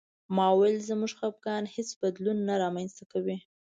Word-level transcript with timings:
ما 0.35 0.47
وویل 0.51 0.77
زموږ 0.89 1.11
خپګان 1.19 1.63
هېڅ 1.75 1.89
بدلون 2.01 2.37
نه 2.47 2.55
رامنځته 2.63 3.03
کوي 3.11 3.37